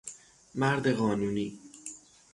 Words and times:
مرد 0.55 0.87
قانونی 0.87 1.59